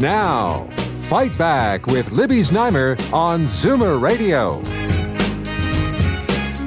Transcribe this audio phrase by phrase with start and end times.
[0.00, 0.66] Now,
[1.02, 4.62] Fight Back with Libby Znaimer on Zoomer Radio.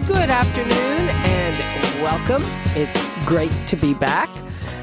[0.05, 2.43] Good afternoon and welcome.
[2.76, 4.30] It's great to be back.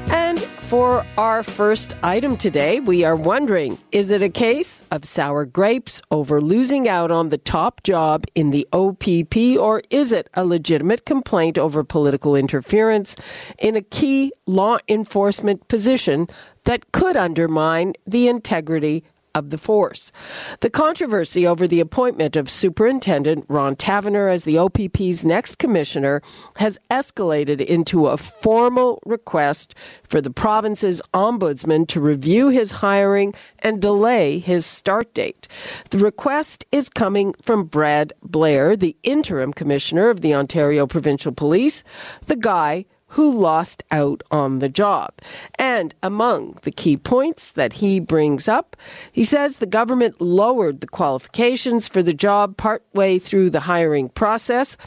[0.07, 5.45] And for our first item today, we are wondering is it a case of sour
[5.45, 10.45] grapes over losing out on the top job in the OPP, or is it a
[10.45, 13.15] legitimate complaint over political interference
[13.59, 16.27] in a key law enforcement position
[16.63, 19.03] that could undermine the integrity
[19.33, 20.11] of the force.
[20.59, 26.21] The controversy over the appointment of Superintendent Ron Taverner as the OPP's next commissioner
[26.57, 29.75] has escalated into a formal request
[30.07, 35.47] for the province's ombudsman to review his hiring and delay his start date.
[35.89, 41.83] The request is coming from Brad Blair, the interim commissioner of the Ontario Provincial Police,
[42.27, 45.13] the guy who lost out on the job.
[45.55, 48.77] And among the key points that he brings up,
[49.11, 54.77] he says the government lowered the qualifications for the job partway through the hiring process.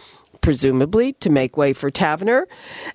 [0.41, 2.47] Presumably to make way for Taverner,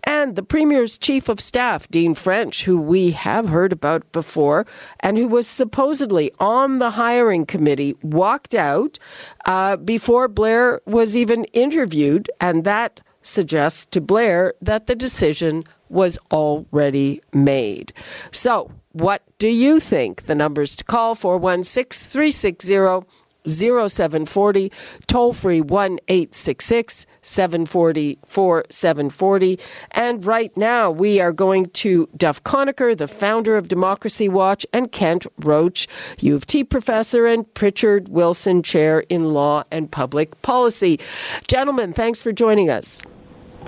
[0.03, 4.67] and the Premier's Chief of Staff, Dean French, who we have heard about before,
[4.99, 8.99] and who was supposedly on the hiring committee, walked out
[9.45, 16.17] uh, before Blair was even interviewed, and that suggests to Blair that the decision was
[16.31, 17.93] already made.
[18.31, 20.25] So, what do you think?
[20.25, 23.05] The numbers to call 416 360
[23.47, 24.71] 0740,
[25.07, 29.59] toll free 1 866 740 4740.
[29.91, 34.91] And right now, we are going to Duff Conacher, the founder of Democracy Watch, and
[34.91, 35.87] Kent Roach,
[36.19, 40.99] U of T professor and Prichard Wilson chair in law and public policy.
[41.47, 43.01] Gentlemen, thanks for joining us.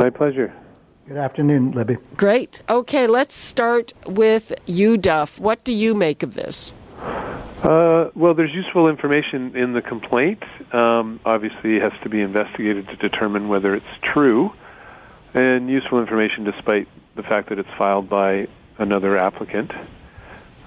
[0.01, 0.51] My pleasure.
[1.07, 1.97] Good afternoon, Libby.
[2.17, 2.63] Great.
[2.67, 5.39] Okay, let's start with you, Duff.
[5.39, 6.73] What do you make of this?
[6.97, 10.41] Uh, well, there's useful information in the complaint.
[10.73, 14.51] Um, obviously, it has to be investigated to determine whether it's true,
[15.35, 18.47] and useful information despite the fact that it's filed by
[18.79, 19.71] another applicant.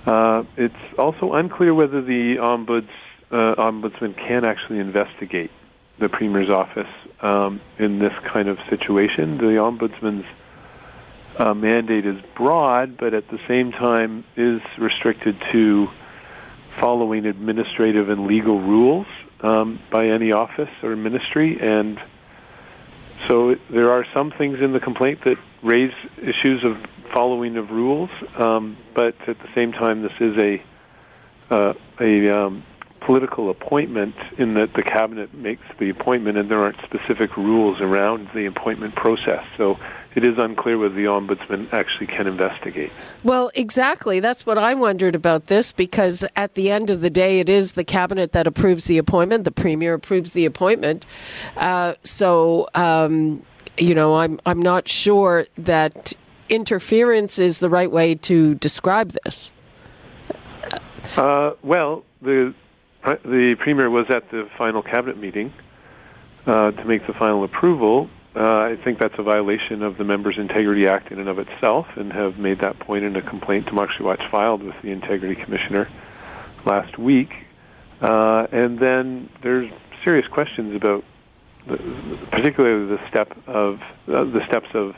[0.07, 2.89] Uh, it's also unclear whether the ombuds,
[3.33, 5.51] uh, ombudsman can actually investigate
[5.99, 6.89] the premier's office
[7.21, 9.39] um, in this kind of situation.
[9.39, 10.27] The ombudsman's
[11.37, 15.89] uh, mandate is broad, but at the same time is restricted to
[16.79, 19.07] following administrative and legal rules
[19.41, 21.59] um, by any office or ministry.
[21.61, 22.01] And
[23.29, 26.77] so there are some things in the complaint that raise issues of
[27.13, 30.63] following of rules, um, but at the same time, this is a
[31.51, 32.65] uh, a um,
[33.01, 38.29] political appointment in that the cabinet makes the appointment and there aren't specific rules around
[38.35, 39.45] the appointment process.
[39.57, 39.79] So
[40.15, 42.93] it is unclear whether the ombudsman actually can investigate.
[43.23, 44.21] Well, exactly.
[44.21, 47.75] That's what I wondered about this because at the end of the day, it is
[47.75, 49.45] the cabinet that approves the appointment.
[49.45, 51.05] The premier approves the appointment.
[51.57, 53.45] Uh, so, um,
[53.77, 56.15] you know, I'm I'm not sure that
[56.49, 59.51] interference is the right way to describe this.
[61.17, 62.55] Uh, well, the
[63.05, 65.53] the premier was at the final cabinet meeting
[66.47, 68.09] uh, to make the final approval.
[68.35, 71.87] Uh, I think that's a violation of the Members' Integrity Act in and of itself,
[71.97, 75.89] and have made that point in a complaint Democracy Watch filed with the Integrity Commissioner
[76.65, 77.33] last week.
[78.01, 79.71] Uh, and then there's
[80.03, 81.05] serious questions about,
[81.67, 81.77] the,
[82.31, 84.97] particularly the step of uh, the steps of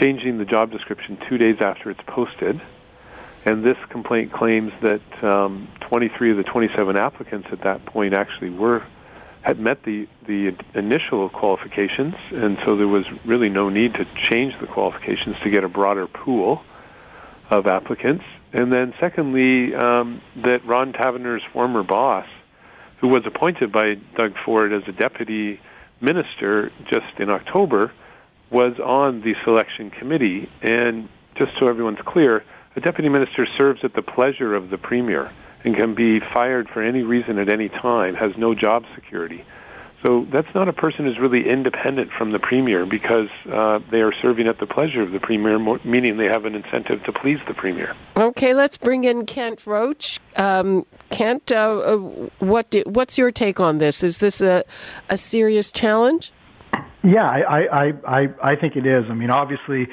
[0.00, 2.60] changing the job description two days after it's posted
[3.44, 8.50] and this complaint claims that um, 23 of the 27 applicants at that point actually
[8.50, 8.84] were
[9.42, 14.52] had met the the initial qualifications, and so there was really no need to change
[14.60, 16.62] the qualifications to get a broader pool
[17.50, 18.24] of applicants.
[18.52, 22.26] And then, secondly, um, that Ron Taverner's former boss,
[23.00, 25.60] who was appointed by Doug Ford as a deputy
[26.00, 27.92] minister just in October,
[28.50, 30.50] was on the selection committee.
[30.62, 32.44] And just so everyone's clear,
[32.76, 35.30] a deputy minister serves at the pleasure of the premier
[35.64, 39.44] and can be fired for any reason at any time, has no job security.
[40.04, 44.12] So that's not a person who's really independent from the premier because uh, they are
[44.22, 47.52] serving at the pleasure of the premier, meaning they have an incentive to please the
[47.52, 47.94] premier.
[48.16, 50.18] Okay, let's bring in Kent Roach.
[50.36, 51.96] Um, Kent, uh, uh,
[52.38, 54.02] what do, what's your take on this?
[54.02, 54.64] Is this a,
[55.10, 56.32] a serious challenge?
[57.02, 59.04] Yeah, I, I, I, I think it is.
[59.10, 59.88] I mean, obviously,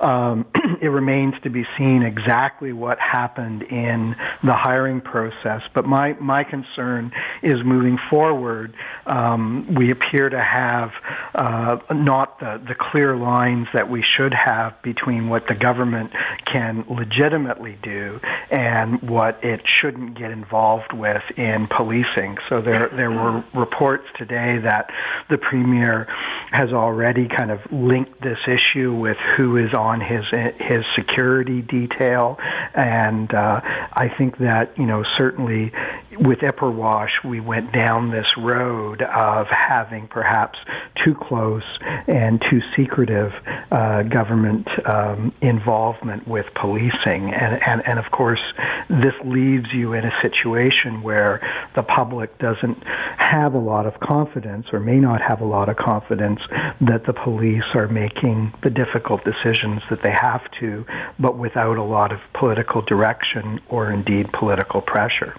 [0.00, 0.46] um,
[0.82, 5.62] it remains to be seen exactly what happened in the hiring process.
[5.74, 7.12] But my, my concern
[7.42, 8.74] is moving forward,
[9.06, 10.90] um, we appear to have
[11.34, 16.12] uh, not the, the clear lines that we should have between what the government
[16.44, 18.20] can legitimately do
[18.50, 22.36] and what it shouldn't get involved with in policing.
[22.48, 24.90] So there, there were reports today that
[25.30, 26.06] the premier
[26.50, 30.24] has already kind of linked this issue with who is on his
[30.58, 32.38] his security detail,
[32.74, 33.60] and uh,
[33.92, 35.72] I think that you know certainly
[36.18, 40.58] with Ipperwash we went down this road of having perhaps
[41.04, 41.64] too close
[42.06, 43.32] and too secretive
[43.70, 48.42] uh, government um, involvement with policing, and, and and of course
[48.88, 51.40] this leaves you in a situation where
[51.74, 52.82] the public doesn't
[53.16, 56.40] have a lot of confidence or may not have a lot of confidence
[56.80, 60.84] that the police are making the difficult decisions that they have to,
[61.18, 65.34] but without a lot of political direction or indeed political pressure.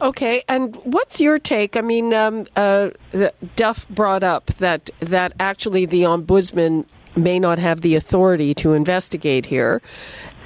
[0.00, 1.76] Okay, and what's your take?
[1.76, 2.90] I mean, um, uh,
[3.56, 6.86] Duff brought up that that actually the ombudsman
[7.16, 9.82] may not have the authority to investigate here,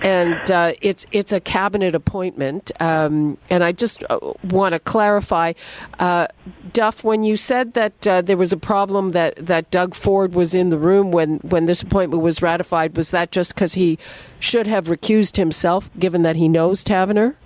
[0.01, 2.73] and uh, it's it's a cabinet appointment.
[2.81, 5.53] Um, and I just uh, want to clarify,
[5.99, 6.29] uh,
[6.73, 10.55] Duff, when you said that uh, there was a problem that, that Doug Ford was
[10.55, 13.99] in the room when when this appointment was ratified, was that just because he
[14.41, 17.37] should have recused himself, given that he knows Taverner?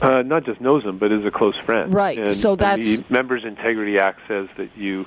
[0.00, 1.92] Uh, not just knows him, but is a close friend.
[1.92, 2.18] Right.
[2.18, 5.04] And, so that's the Members Integrity Act says that you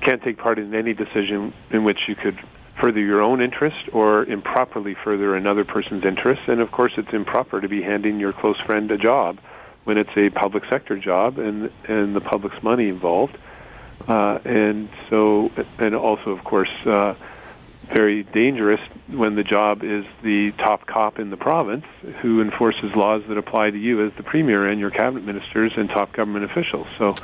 [0.00, 2.38] can't take part in any decision in which you could
[2.80, 6.42] further your own interest or improperly further another person's interest.
[6.48, 9.38] And of course, it's improper to be handing your close friend a job
[9.84, 13.38] when it's a public sector job and and the public's money involved.
[14.08, 17.14] Uh, and so, and also, of course, uh,
[17.94, 21.84] very dangerous when the job is the top cop in the province
[22.22, 25.88] who enforces laws that apply to you as the premier and your cabinet ministers and
[25.88, 26.86] top government officials.
[26.98, 27.14] So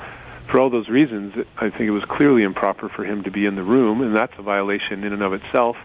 [0.50, 3.54] for all those reasons, I think it was clearly improper for him to be in
[3.54, 5.76] the room, and that's a violation in and of itself.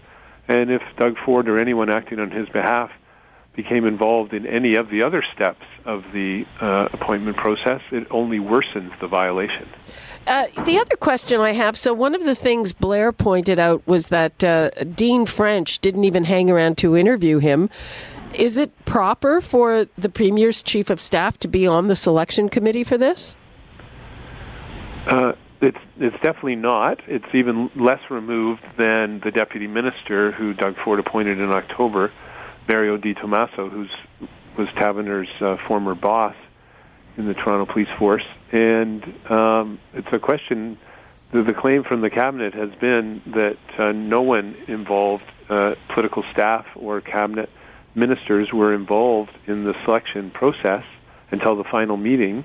[0.48, 2.90] And if Doug Ford or anyone acting on his behalf
[3.54, 8.38] became involved in any of the other steps of the uh, appointment process, it only
[8.38, 9.68] worsens the violation.
[10.26, 14.08] Uh, the other question I have so, one of the things Blair pointed out was
[14.08, 17.70] that uh, Dean French didn't even hang around to interview him.
[18.34, 22.82] Is it proper for the Premier's Chief of Staff to be on the selection committee
[22.82, 23.36] for this?
[25.06, 27.00] Uh, it's it's definitely not.
[27.06, 32.12] It's even less removed than the deputy minister who Doug Ford appointed in October,
[32.68, 33.86] Mario Di Tommaso, who
[34.58, 36.34] was Taverner's uh, former boss
[37.16, 40.78] in the Toronto Police Force, and um, it's a question.
[41.32, 46.22] The, the claim from the cabinet has been that uh, no one involved, uh, political
[46.32, 47.50] staff or cabinet
[47.94, 50.84] ministers, were involved in the selection process
[51.30, 52.44] until the final meeting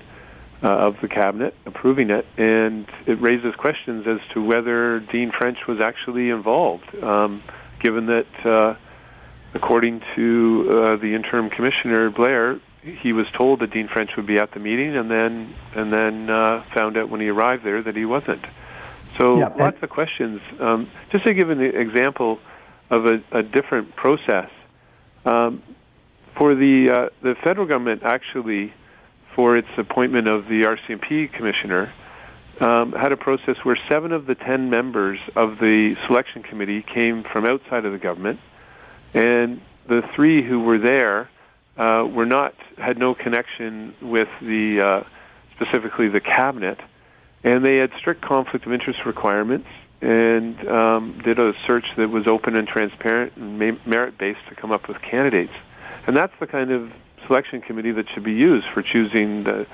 [0.63, 5.57] uh, of the cabinet approving it, and it raises questions as to whether Dean French
[5.67, 7.43] was actually involved, um,
[7.79, 8.75] given that, uh,
[9.53, 14.37] according to uh, the interim commissioner Blair, he was told that Dean French would be
[14.37, 17.95] at the meeting, and then and then uh, found out when he arrived there that
[17.95, 18.43] he wasn't.
[19.19, 20.41] So yeah, lots of questions.
[20.59, 22.39] Um, just to give an example
[22.89, 24.49] of a, a different process,
[25.25, 25.61] um,
[26.37, 28.73] for the uh, the federal government actually
[29.35, 31.93] for its appointment of the RCMP commissioner
[32.59, 37.23] um, had a process where seven of the ten members of the selection committee came
[37.23, 38.39] from outside of the government,
[39.13, 41.29] and the three who were there
[41.81, 45.03] uh, were not had no connection with the uh,
[45.55, 46.79] specifically the cabinet,
[47.43, 49.67] and they had strict conflict of interest requirements
[50.01, 54.71] and um, did a search that was open and transparent and merit based to come
[54.71, 55.53] up with candidates.
[56.05, 56.91] And that's the kind of
[57.27, 59.67] selection committee that should be used for choosing the,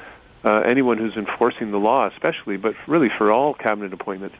[0.43, 4.35] uh, anyone who's enforcing the law, especially, but really for all cabinet appointments.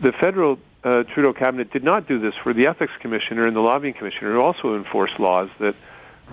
[0.00, 3.60] The federal uh, Trudeau cabinet did not do this for the ethics commissioner and the
[3.60, 5.74] lobbying commissioner, who also enforce laws that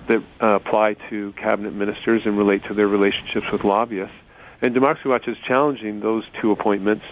[0.08, 4.16] that uh, apply to cabinet ministers and relate to their relationships with lobbyists.
[4.62, 7.06] And Democracy Watch is challenging those two appointments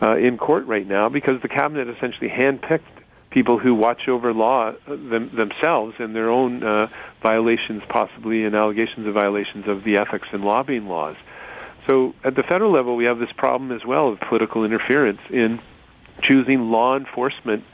[0.00, 2.80] uh, in court right now because the cabinet essentially handpicked
[3.30, 6.86] people who watch over law uh, them, themselves and their own uh,
[7.22, 11.16] violations, possibly, and allegations of violations of the ethics and lobbying laws.
[11.88, 15.60] So at the federal level, we have this problem as well of political interference in
[16.22, 17.64] choosing law enforcement,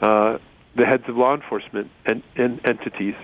[0.00, 0.38] uh,
[0.74, 3.14] the heads of law enforcement and, and entities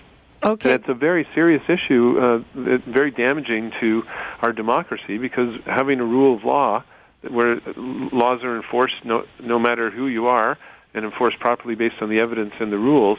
[0.43, 0.79] Okay.
[0.87, 4.05] A very serious issue, uh, very damaging to
[4.41, 6.85] our democracy because having a rule of law
[7.29, 10.57] where laws are enforced no, no matter who you are
[10.95, 13.19] and enforced properly based on the evidence and the rules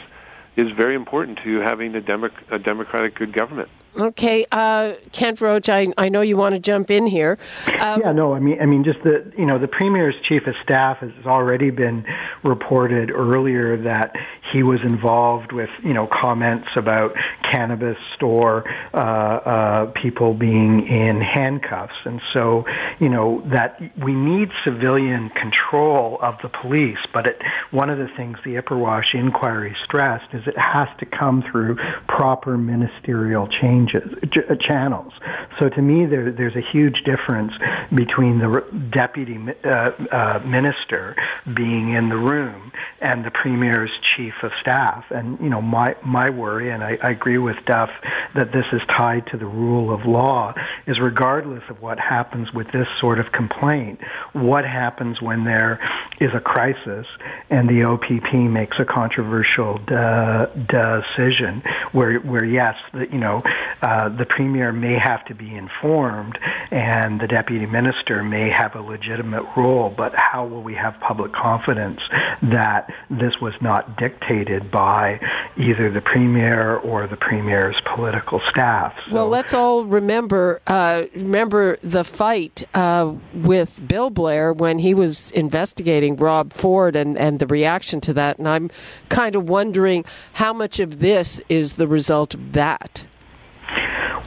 [0.56, 3.70] is very important to having a, demo- a democratic good government.
[4.00, 7.38] Okay, uh, Kent Roach, I, I know you want to jump in here.
[7.82, 10.56] Um, yeah, no, I mean, I mean, just the you know, the premier's chief of
[10.64, 12.06] staff has already been
[12.44, 14.16] reported earlier that
[14.54, 17.14] he was involved with you know comments about
[17.52, 18.64] cannabis store
[18.94, 22.64] uh, uh, people being in handcuffs, and so
[23.00, 26.98] you know that we need civilian control of the police.
[27.14, 27.42] But it,
[27.72, 31.78] one of the things the Ipperwash inquiry stressed is it has to come through
[32.08, 33.48] proper ministerial
[33.92, 35.14] changes ch- channels.
[35.60, 37.54] So to me, there, there's a huge difference
[37.94, 41.16] between the deputy uh, uh, minister
[41.56, 45.06] being in the room and the premier's chief of staff.
[45.10, 47.90] And you know, my my worry, and I, I agree with Duff
[48.36, 50.54] that this is tied to the rule of law,
[50.88, 54.00] is regardless of what happens with this sort of complaint,
[54.34, 55.80] what happens when there
[56.20, 57.06] is a crisis
[57.50, 63.40] and the OPP makes a controversial de- decision where where yes, the, you know,
[63.82, 66.38] uh, the premier may have to be informed
[66.72, 71.32] and the deputy minister may have a legitimate role, but how will we have public
[71.34, 72.00] confidence
[72.42, 75.20] that this was not dictated by
[75.58, 78.94] either the premier or the premier's political staff?
[79.08, 84.94] So, well, let's all remember uh, remember the fight uh, with Bill Blair when he
[84.94, 88.70] was investigating Rob Ford and, and the reaction to that, and I'm
[89.10, 93.06] kind of wondering how much of this is the result of that.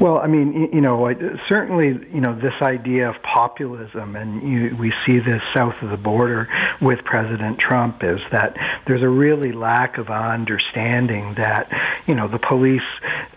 [0.02, 1.08] Well, I mean, you know,
[1.48, 5.96] certainly, you know, this idea of populism, and you, we see this south of the
[5.96, 6.48] border
[6.80, 8.56] with President Trump, is that
[8.88, 11.68] there's a really lack of understanding that,
[12.08, 12.82] you know, the police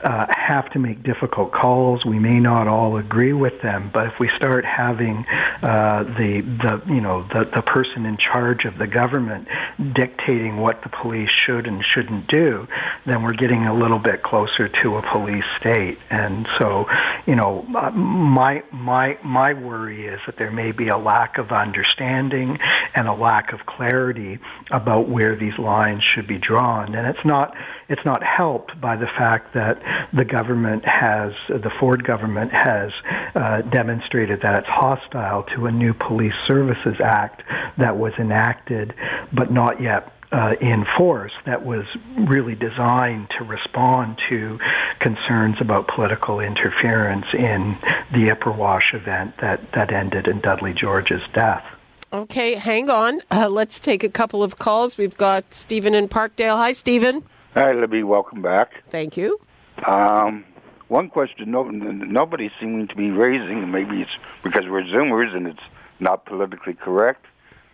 [0.03, 2.03] uh, have to make difficult calls.
[2.05, 5.25] We may not all agree with them, but if we start having
[5.63, 9.48] uh, the the you know the the person in charge of the government
[9.95, 12.67] dictating what the police should and shouldn't do,
[13.05, 16.85] then we're getting a little bit closer to a police state, and so,
[17.25, 21.51] you know, uh, my my my worry is that there may be a lack of
[21.51, 22.57] understanding
[22.95, 24.39] and a lack of clarity
[24.71, 27.55] about where these lines should be drawn, and it's not
[27.89, 29.81] it's not helped by the fact that
[30.13, 32.91] the government has the Ford government has
[33.35, 37.43] uh, demonstrated that it's hostile to a new Police Services Act
[37.77, 38.93] that was enacted
[39.33, 41.86] but not yet uh, in force that was
[42.27, 44.60] really designed to respond to
[45.00, 47.77] concerns about political interference in
[48.12, 51.63] the Ipperwash event that, that ended in Dudley George's death.
[52.12, 53.22] Okay, hang on.
[53.32, 54.98] Uh, let's take a couple of calls.
[54.98, 56.58] We've got Stephen in Parkdale.
[56.58, 57.24] Hi, Stephen.
[57.54, 58.04] Hi, Libby.
[58.04, 58.84] Welcome back.
[58.89, 59.39] Thank you.
[59.88, 60.44] Um,
[60.89, 64.12] one question no, nobody seems to be raising, maybe it's
[64.44, 65.60] because we're Zoomers and it's
[66.01, 67.25] not politically correct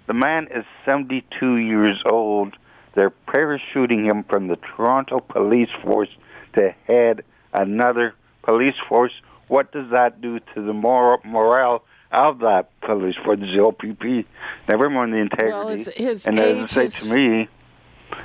[0.07, 2.55] the man is 72 years old.
[2.95, 6.09] They're parachuting him from the Toronto police force
[6.55, 9.13] to head another police force.
[9.47, 14.25] What does that do to the moral, morale of that police force, the OPP?
[14.69, 15.53] Never mind the integrity.
[15.53, 17.47] Well, his, his and as I say to me,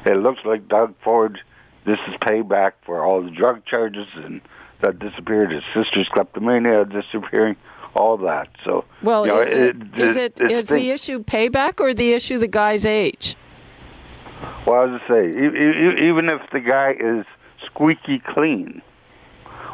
[0.04, 1.38] it looks like Doug Ford.
[1.84, 4.40] This is payback for all the drug charges and
[4.80, 5.52] that disappeared.
[5.52, 7.56] His sister's kleptomania disappearing
[7.96, 8.48] all of that.
[8.64, 12.12] So well, you know, is it, it is it is the issue payback or the
[12.12, 13.36] issue the guy's age?
[14.66, 17.24] Well, I was to say, even if the guy is
[17.64, 18.82] squeaky clean,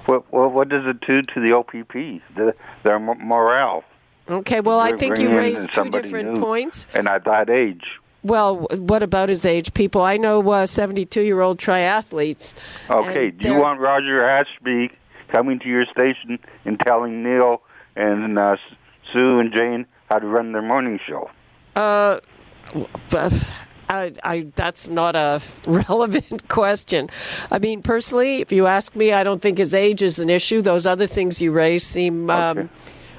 [0.06, 3.84] what what, what does it do to the OPP, the, their morale?
[4.28, 6.86] Okay, well, I think you raised two different new, points.
[6.94, 7.84] And at that age.
[8.22, 10.02] Well, what about his age people?
[10.02, 12.54] I know 72 uh, year old triathletes.
[12.88, 14.90] Okay, do you want Roger Ashby
[15.28, 17.62] coming to your station and telling Neil
[17.96, 18.56] and uh,
[19.12, 21.30] Sue and Jane how to run their morning show?
[21.74, 22.20] Uh,
[23.88, 27.10] I, I, that's not a relevant question.
[27.50, 30.62] I mean, personally, if you ask me, I don't think his age is an issue.
[30.62, 32.68] Those other things you raise seem um, okay.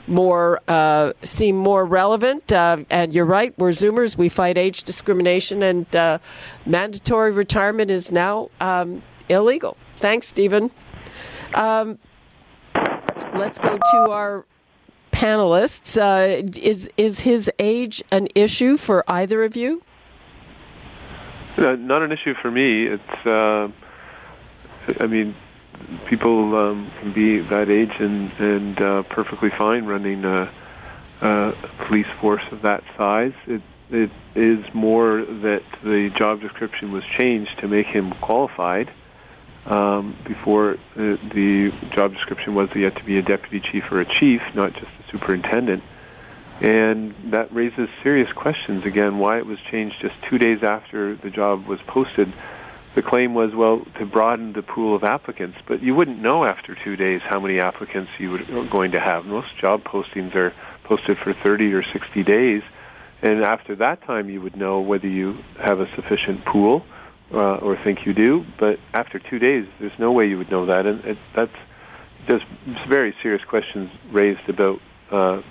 [0.07, 2.51] more uh, seem more relevant.
[2.51, 4.17] Uh, and you're right, we're Zoomers.
[4.17, 6.19] We fight age discrimination, and uh,
[6.65, 9.77] mandatory retirement is now um, illegal.
[9.95, 10.71] Thanks, Stephen.
[11.53, 11.99] Um,
[13.33, 14.45] let's go to our
[15.23, 15.97] panelists.
[15.97, 19.81] Uh, is is his age an issue for either of you?
[21.57, 22.87] Uh, not an issue for me.
[22.87, 23.25] It's.
[23.25, 23.69] Uh,
[24.99, 25.33] I mean,
[26.05, 30.51] people um, can be that age and and uh, perfectly fine running a,
[31.21, 31.53] a
[31.85, 33.33] police force of that size.
[33.47, 33.61] It
[33.91, 38.91] it is more that the job description was changed to make him qualified
[39.65, 44.19] Um, before the, the job description was had to be a deputy chief or a
[44.19, 45.83] chief, not just a superintendent.
[46.59, 51.29] And that raises serious questions again why it was changed just two days after the
[51.29, 52.31] job was posted.
[52.95, 56.75] The claim was, well, to broaden the pool of applicants, but you wouldn't know after
[56.75, 59.25] two days how many applicants you were going to have.
[59.25, 60.53] Most job postings are
[60.83, 62.61] posted for 30 or 60 days,
[63.21, 66.85] and after that time you would know whether you have a sufficient pool
[67.31, 68.45] uh, or think you do.
[68.59, 71.51] But after two days, there's no way you would know that, and it, that's
[72.27, 72.45] just
[72.87, 74.79] very serious questions raised about
[75.11, 75.41] uh,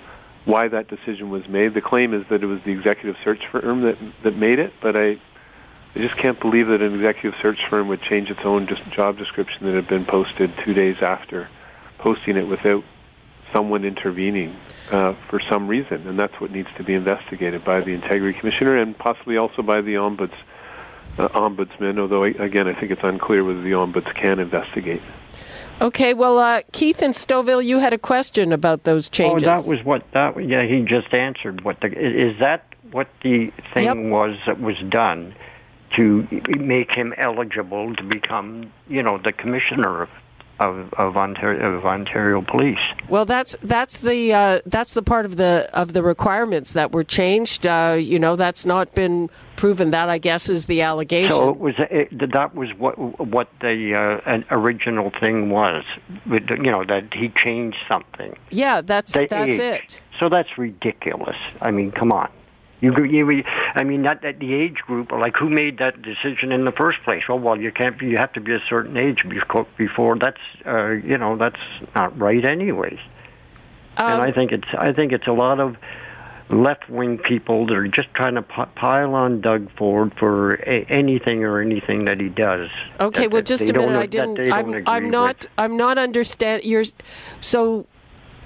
[0.45, 1.73] why that decision was made.
[1.73, 4.97] The claim is that it was the executive search firm that that made it, but
[4.97, 5.19] I
[5.95, 9.17] I just can't believe that an executive search firm would change its own just job
[9.17, 11.47] description that had been posted two days after
[11.99, 12.83] posting it without
[13.53, 14.55] someone intervening
[14.91, 18.77] uh, for some reason, and that's what needs to be investigated by the integrity commissioner
[18.77, 20.35] and possibly also by the ombuds
[21.17, 21.99] uh, ombudsman.
[21.99, 25.01] Although again, I think it's unclear whether the ombuds can investigate.
[25.81, 29.47] Okay, well, uh, Keith and Stouffville, you had a question about those changes.
[29.47, 30.47] Oh, that was what that.
[30.47, 31.63] Yeah, he just answered.
[31.63, 32.65] What the is that?
[32.91, 33.97] What the thing Yep.
[34.11, 35.33] was that was done
[35.97, 36.27] to
[36.59, 40.09] make him eligible to become, you know, the commissioner of
[40.59, 42.77] of, of Ontario of Ontario Police.
[43.09, 47.03] Well, that's that's the uh, that's the part of the of the requirements that were
[47.03, 47.65] changed.
[47.65, 49.89] Uh, you know, that's not been proven.
[49.89, 51.35] That I guess is the allegation.
[51.35, 53.95] So it was it, that was what what the
[54.25, 55.83] uh, an original thing was.
[56.25, 58.35] You know that he changed something.
[58.49, 59.59] yeah, that's The that's age.
[59.59, 60.01] it.
[60.21, 61.35] So that's ridiculous.
[61.61, 62.29] I mean, come on.
[62.83, 63.43] You, you,
[63.75, 66.97] I mean, not that the age group, like who made that decision in the first
[67.05, 67.23] place?
[67.29, 67.97] Oh, well, you can't.
[67.97, 69.65] be You have to be a certain age before.
[69.77, 71.55] Before that's, uh, you know, that's
[71.95, 72.99] not right, anyways.
[73.95, 75.77] and Um, I think it's, I think it's a lot of
[76.49, 81.45] left-wing people that are just trying to pi- pile on Doug Ford for a- anything
[81.45, 82.69] or anything that he does.
[82.99, 83.95] Okay, that- well, just a minute.
[83.97, 84.51] I didn't.
[84.51, 85.37] I'm, I'm not.
[85.43, 85.47] with.
[85.57, 86.65] I'm not understand.
[86.65, 86.83] You're.
[87.39, 87.85] So,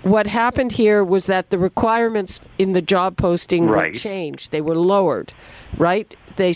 [0.03, 3.93] what happened here was that the requirements in the job posting were Right.
[3.93, 4.51] changed.
[4.51, 5.33] They were lowered,
[5.77, 6.15] right?
[6.35, 6.53] They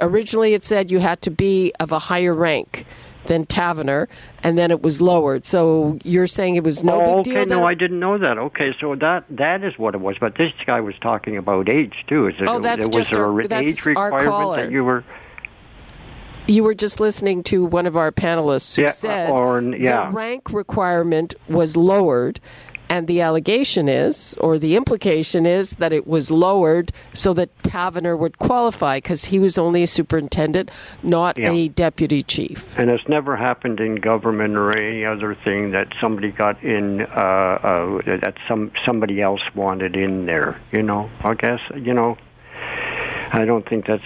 [0.00, 2.86] originally it said you had to be of a higher rank
[3.26, 4.08] than Taverner,
[4.42, 5.44] and then it was lowered.
[5.44, 7.44] So you're saying it was no oh, big okay.
[7.44, 7.60] deal.
[7.60, 7.66] No.
[7.66, 8.38] I didn't know that.
[8.38, 10.16] Okay, so that that is what it was.
[10.18, 12.28] But this guy was talking about age too.
[12.28, 14.56] Is it, Oh, that's was just there our- that's age our requirement caller.
[14.62, 15.04] that you were?
[16.46, 20.06] You were just listening to one of our panelists who Yeah, uh, said or- yeah.
[20.08, 22.40] the rank requirement was lowered,
[22.88, 28.16] and the allegation is, or the implication is, that it was lowered so that Taverner
[28.16, 30.70] would qualify because he was only a superintendent,
[31.02, 31.50] not Yeah.
[31.50, 32.78] a deputy chief.
[32.78, 37.04] And it's never happened in government or any other thing that somebody got in uh,
[37.14, 40.60] uh, that some somebody else wanted in there.
[40.72, 42.16] You know, I guess you know.
[43.30, 44.02] I don't think that's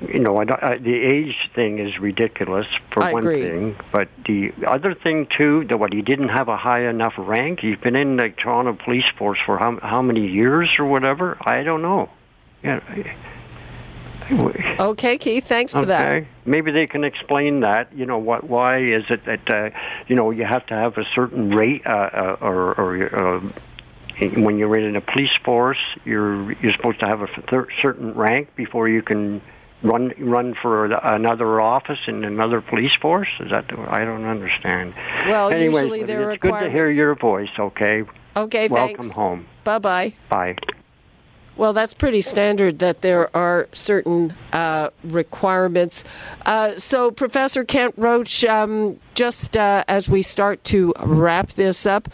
[0.00, 3.42] you know I don't, I, the age thing is ridiculous for I one agree.
[3.42, 7.60] thing, but the other thing too that what he didn't have a high enough rank.
[7.60, 11.36] He's been in the Toronto Police Force for how how many years or whatever.
[11.46, 12.10] I don't know.
[12.62, 12.80] Yeah.
[14.80, 16.24] Okay, Keith, thanks for that.
[16.46, 17.92] Maybe they can explain that.
[17.94, 18.44] You know, what?
[18.44, 19.70] Why is it that uh,
[20.06, 23.40] you know you have to have a certain rate, uh, uh, or, or uh,
[24.20, 28.54] when you're in a police force, you're you're supposed to have a th- certain rank
[28.56, 29.42] before you can
[29.82, 33.28] run run for another office in another police force.
[33.40, 33.66] Is that?
[33.88, 34.94] I don't understand.
[35.26, 37.50] Well, Anyways, usually there are it's good to hear your voice.
[37.58, 38.02] Okay.
[38.36, 38.72] Okay, thanks.
[38.72, 39.16] Welcome thanks.
[39.16, 39.46] home.
[39.64, 40.14] Bye bye.
[40.28, 40.56] Bye.
[41.56, 46.02] Well, that's pretty standard that there are certain uh, requirements.
[46.44, 52.08] Uh, so, Professor Kent Roach, um, just uh, as we start to wrap this up,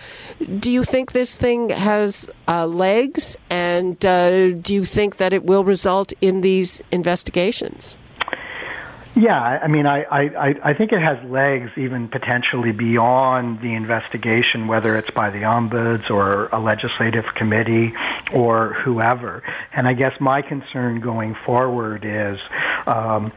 [0.58, 5.44] do you think this thing has uh, legs, and uh, do you think that it
[5.44, 7.96] will result in these investigations?
[9.16, 14.68] Yeah, I mean, I, I- I think it has legs even potentially beyond the investigation,
[14.68, 17.92] whether it's by the ombuds or a legislative committee
[18.34, 19.42] or whoever.
[19.74, 22.38] And I guess my concern going forward is
[22.86, 23.32] um,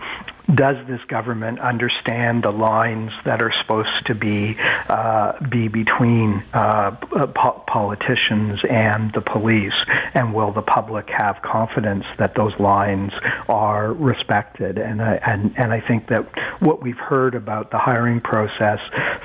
[0.53, 6.91] does this government understand the lines that are supposed to be uh, be between uh,
[6.91, 9.73] po- politicians and the police,
[10.13, 13.11] and will the public have confidence that those lines
[13.47, 14.77] are respected?
[14.77, 16.27] And I, and and I think that
[16.59, 18.79] what we've heard about the hiring process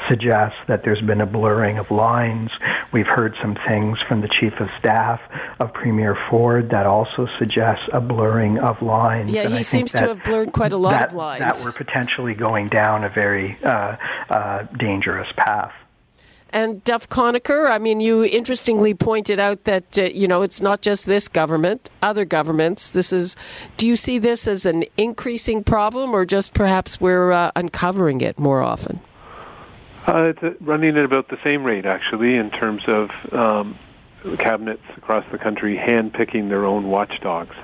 [0.08, 2.50] suggests that there's been a blurring of lines.
[2.92, 5.20] We've heard some things from the chief of staff
[5.58, 9.30] of Premier Ford that also suggests a blurring of lines.
[9.30, 11.40] Yeah, And he seems to have blurred quite a lot that, of lines.
[11.40, 13.96] That we're potentially going down a very uh,
[14.30, 15.72] uh, dangerous path.
[16.50, 20.80] And Duff Conacher, I mean, you interestingly pointed out that uh, you know it's not
[20.80, 22.90] just this government; other governments.
[22.90, 23.36] This is.
[23.76, 28.38] Do you see this as an increasing problem, or just perhaps we're uh, uncovering it
[28.38, 29.00] more often?
[30.06, 33.78] Uh, it's uh, running at about the same rate, actually, in terms of um,
[34.38, 37.54] cabinets across the country hand-picking their own watchdogs.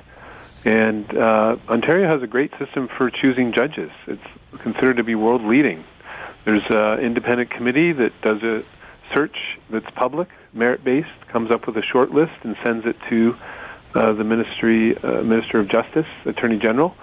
[0.65, 3.91] And uh, Ontario has a great system for choosing judges.
[4.07, 5.85] It's considered to be world leading.
[6.43, 8.63] There's an independent committee that does a
[9.15, 9.37] search
[9.69, 13.35] that's public, merit based, comes up with a short list and sends it to
[13.93, 16.95] uh, the Ministry uh, Minister of Justice, Attorney General,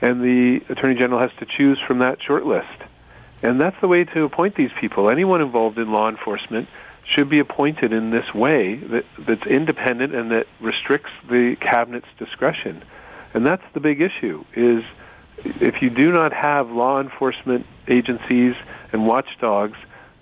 [0.00, 2.66] and the Attorney General has to choose from that short list.
[3.42, 5.10] And that's the way to appoint these people.
[5.10, 6.68] Anyone involved in law enforcement
[7.04, 12.82] should be appointed in this way that, that's independent and that restricts the cabinet's discretion.
[13.34, 14.82] And that's the big issue is
[15.44, 18.54] if you do not have law enforcement agencies
[18.92, 19.78] and watchdogs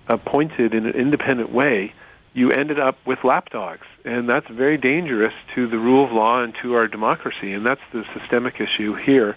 [0.08, 1.92] appointed in an independent way,
[2.34, 3.86] you ended up with lapdogs.
[4.04, 7.52] And that's very dangerous to the rule of law and to our democracy.
[7.52, 9.36] And that's the systemic issue here.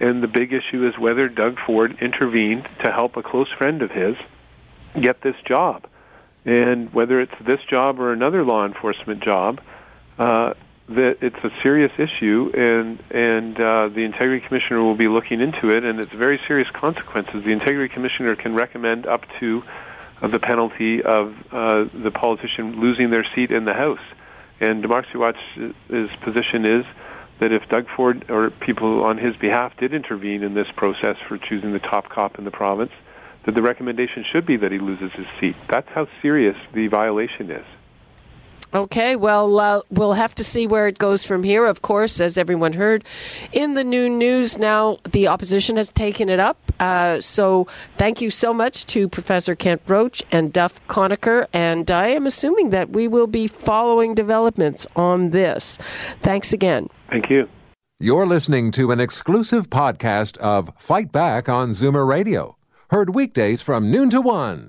[0.00, 3.90] And the big issue is whether Doug Ford intervened to help a close friend of
[3.90, 4.16] his
[5.00, 5.86] get this job.
[6.44, 9.60] And whether it's this job or another law enforcement job,
[10.18, 10.54] uh,
[10.88, 15.70] that it's a serious issue, and and uh, the integrity commissioner will be looking into
[15.70, 17.44] it, and it's very serious consequences.
[17.44, 19.62] The integrity commissioner can recommend up to
[20.22, 24.00] uh, the penalty of uh, the politician losing their seat in the House.
[24.60, 26.84] And Democracy Watch's position is
[27.40, 31.38] that if Doug Ford or people on his behalf did intervene in this process for
[31.38, 32.90] choosing the top cop in the province,
[33.44, 35.54] that the recommendation should be that he loses his seat.
[35.68, 37.64] That's how serious the violation is.
[38.74, 41.64] Okay, well, uh, we'll have to see where it goes from here.
[41.64, 43.02] Of course, as everyone heard
[43.50, 46.58] in the new news, now the opposition has taken it up.
[46.78, 51.46] Uh, so, thank you so much to Professor Kent Roach and Duff Conacher.
[51.52, 55.78] And I am assuming that we will be following developments on this.
[56.20, 56.88] Thanks again.
[57.10, 57.48] Thank you.
[58.00, 62.56] You're listening to an exclusive podcast of Fight Back on Zoomer Radio,
[62.90, 64.68] heard weekdays from noon to one.